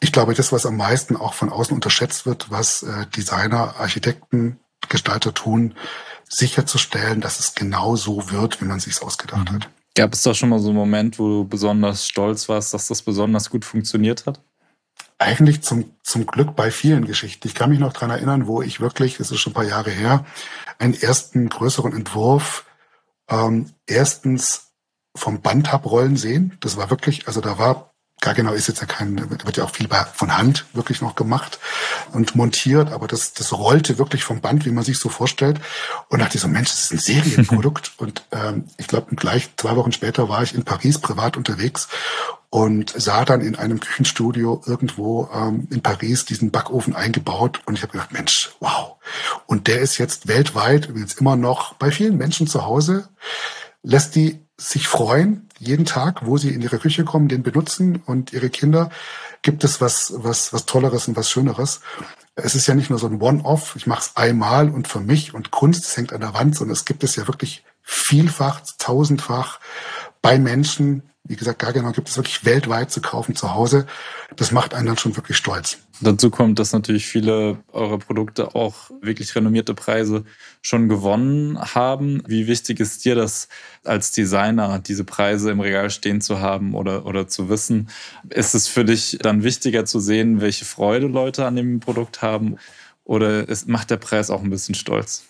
[0.00, 4.58] ich glaube, das, was am meisten auch von außen unterschätzt wird, was äh, Designer, Architekten,
[4.88, 5.74] Gestalter tun,
[6.28, 9.56] sicherzustellen, dass es genau so wird, wie man sich ausgedacht mhm.
[9.56, 9.68] hat.
[9.94, 13.02] Gab es da schon mal so einen Moment, wo du besonders stolz warst, dass das
[13.02, 14.40] besonders gut funktioniert hat?
[15.18, 17.46] Eigentlich zum, zum Glück bei vielen Geschichten.
[17.46, 19.90] Ich kann mich noch dran erinnern, wo ich wirklich, es ist schon ein paar Jahre
[19.90, 20.24] her,
[20.78, 22.64] einen ersten größeren Entwurf
[23.28, 24.72] ähm, erstens
[25.14, 26.56] vom Band hab rollen sehen.
[26.60, 27.91] Das war wirklich, also da war
[28.22, 31.58] gar genau ist jetzt ja kein, wird ja auch viel von Hand wirklich noch gemacht
[32.12, 35.60] und montiert, aber das, das rollte wirklich vom Band, wie man sich so vorstellt.
[36.08, 37.92] Und dachte ich so, Mensch, das ist ein Serienprodukt.
[37.98, 41.88] und ähm, ich glaube, gleich zwei Wochen später war ich in Paris privat unterwegs
[42.48, 47.82] und sah dann in einem Küchenstudio irgendwo ähm, in Paris diesen Backofen eingebaut und ich
[47.82, 48.98] habe gedacht, Mensch, wow.
[49.46, 53.08] Und der ist jetzt weltweit übrigens immer noch bei vielen Menschen zu Hause,
[53.82, 58.32] lässt die sich freuen, jeden Tag, wo sie in ihre Küche kommen, den benutzen und
[58.32, 58.90] ihre Kinder
[59.42, 61.80] gibt es was, was, was Tolleres und was Schöneres.
[62.34, 65.34] Es ist ja nicht nur so ein One-Off, ich mache es einmal und für mich
[65.34, 69.60] und Kunst, hängt an der Wand, sondern es gibt es ja wirklich vielfach, tausendfach
[70.20, 73.86] bei Menschen, wie gesagt, gar genau gibt es wirklich weltweit zu kaufen zu Hause.
[74.34, 75.78] Das macht einen dann schon wirklich stolz.
[76.00, 80.24] Dazu kommt, dass natürlich viele eurer Produkte auch wirklich renommierte Preise
[80.62, 82.24] schon gewonnen haben.
[82.26, 83.48] Wie wichtig ist dir das
[83.84, 87.88] als Designer, diese Preise im Regal stehen zu haben oder, oder zu wissen?
[88.28, 92.56] Ist es für dich dann wichtiger zu sehen, welche Freude Leute an dem Produkt haben?
[93.04, 95.24] Oder ist, macht der Preis auch ein bisschen stolz?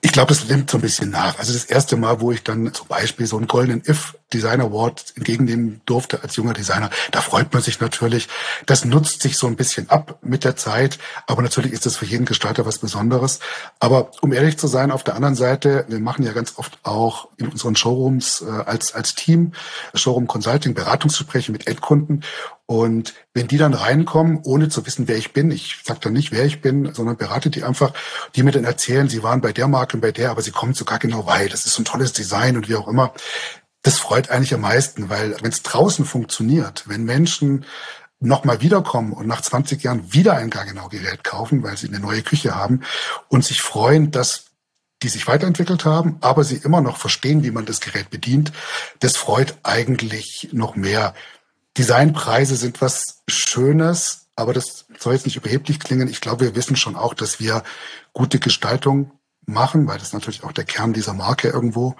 [0.00, 1.38] Ich glaube, das nimmt so ein bisschen nach.
[1.38, 5.12] Also das erste Mal, wo ich dann zum Beispiel so einen goldenen If Design Award
[5.16, 8.28] entgegennehmen durfte als junger Designer, da freut man sich natürlich.
[8.66, 12.06] Das nutzt sich so ein bisschen ab mit der Zeit, aber natürlich ist das für
[12.06, 13.40] jeden Gestalter was Besonderes.
[13.78, 17.28] Aber um ehrlich zu sein, auf der anderen Seite, wir machen ja ganz oft auch
[17.36, 19.52] in unseren Showrooms äh, als, als Team
[19.94, 22.24] Showroom Consulting Beratungsgespräche mit Endkunden
[22.72, 26.32] und wenn die dann reinkommen, ohne zu wissen, wer ich bin, ich sage dann nicht,
[26.32, 27.92] wer ich bin, sondern berate die einfach,
[28.34, 30.72] die mir dann erzählen, sie waren bei der Marke und bei der, aber sie kommen
[30.72, 33.12] sogar genau weil, das ist so ein tolles Design und wie auch immer.
[33.82, 37.66] Das freut eigentlich am meisten, weil wenn es draußen funktioniert, wenn Menschen
[38.20, 42.54] nochmal wiederkommen und nach 20 Jahren wieder ein Gaggenau-Gerät kaufen, weil sie eine neue Küche
[42.54, 42.84] haben
[43.28, 44.46] und sich freuen, dass
[45.02, 48.50] die sich weiterentwickelt haben, aber sie immer noch verstehen, wie man das Gerät bedient,
[49.00, 51.12] das freut eigentlich noch mehr.
[51.78, 56.08] Designpreise sind was Schönes, aber das soll jetzt nicht überheblich klingen.
[56.08, 57.62] Ich glaube, wir wissen schon auch, dass wir
[58.12, 59.12] gute Gestaltung
[59.46, 61.96] machen, weil das natürlich auch der Kern dieser Marke irgendwo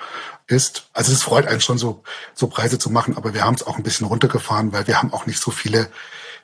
[0.46, 0.88] ist.
[0.92, 2.02] Also es freut einen schon so,
[2.34, 5.12] so Preise zu machen, aber wir haben es auch ein bisschen runtergefahren, weil wir haben
[5.12, 5.88] auch nicht so viele,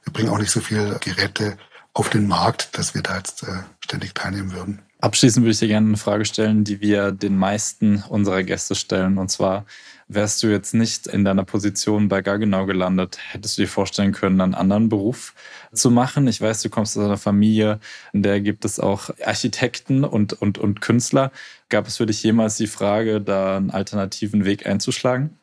[0.04, 1.56] wir bringen auch nicht so viele Geräte
[1.94, 4.82] auf den Markt, dass wir da jetzt äh, ständig teilnehmen würden.
[5.00, 9.16] Abschließend würde ich dir gerne eine Frage stellen, die wir den meisten unserer Gäste stellen.
[9.18, 9.64] Und zwar,
[10.08, 14.40] wärst du jetzt nicht in deiner Position bei Gaggenau gelandet, hättest du dir vorstellen können,
[14.40, 15.34] einen anderen Beruf
[15.72, 16.26] zu machen?
[16.26, 17.78] Ich weiß, du kommst aus einer Familie,
[18.12, 21.30] in der gibt es auch Architekten und, und, und Künstler.
[21.68, 25.38] Gab es für dich jemals die Frage, da einen alternativen Weg einzuschlagen?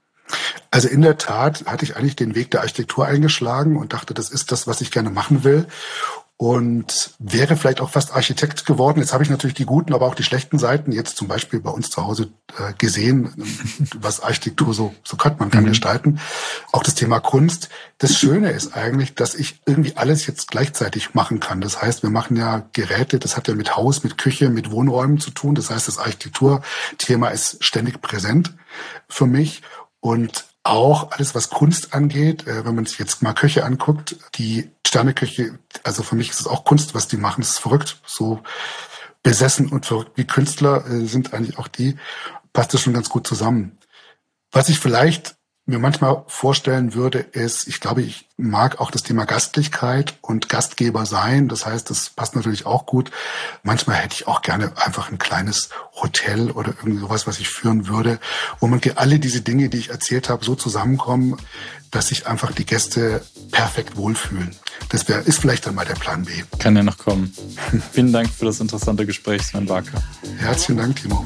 [0.70, 4.32] Also in der Tat hatte ich eigentlich den Weg der Architektur eingeschlagen und dachte, das
[4.32, 5.68] ist das, was ich gerne machen will
[6.38, 9.00] und wäre vielleicht auch fast Architekt geworden.
[9.00, 11.70] Jetzt habe ich natürlich die guten, aber auch die schlechten Seiten jetzt zum Beispiel bei
[11.70, 13.32] uns zu Hause äh, gesehen,
[13.96, 15.70] was Architektur so, so kann, man kann mhm.
[15.70, 16.20] gestalten.
[16.74, 17.70] Auch das Thema Kunst.
[18.00, 21.62] Das Schöne ist eigentlich, dass ich irgendwie alles jetzt gleichzeitig machen kann.
[21.62, 25.20] Das heißt, wir machen ja Geräte, das hat ja mit Haus, mit Küche, mit Wohnräumen
[25.22, 25.56] zu tun.
[25.56, 28.54] Das heißt, das Architekturthema ist ständig präsent
[29.08, 29.62] für mich.
[30.02, 34.72] Und auch alles, was Kunst angeht, äh, wenn man sich jetzt mal Köche anguckt, die
[34.86, 38.02] Sterneköche, also für mich ist es auch Kunst, was die machen, das ist verrückt.
[38.06, 38.42] So
[39.24, 41.98] besessen und verrückt wie Künstler äh, sind eigentlich auch die,
[42.54, 43.78] passt das schon ganz gut zusammen.
[44.52, 49.26] Was ich vielleicht mir manchmal vorstellen würde, ist, ich glaube, ich mag auch das Thema
[49.26, 51.48] Gastlichkeit und Gastgeber sein.
[51.48, 53.10] Das heißt, das passt natürlich auch gut.
[53.64, 57.88] Manchmal hätte ich auch gerne einfach ein kleines Hotel oder irgendwie sowas, was ich führen
[57.88, 58.20] würde,
[58.60, 61.38] wo man alle diese Dinge, die ich erzählt habe, so zusammenkommen,
[61.90, 64.56] dass sich einfach die Gäste perfekt wohlfühlen.
[64.90, 66.32] Das wär, ist vielleicht dann mal der Plan B.
[66.60, 67.34] Kann ja noch kommen.
[67.92, 70.04] Vielen Dank für das interessante Gespräch, Sven Barker.
[70.38, 71.26] Herzlichen Dank, Timo.